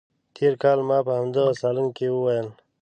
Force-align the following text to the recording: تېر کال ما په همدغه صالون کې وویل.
تېر 0.35 0.53
کال 0.61 0.79
ما 0.89 0.97
په 1.07 1.13
همدغه 1.19 1.51
صالون 1.61 1.87
کې 1.97 2.05
وویل. 2.11 2.47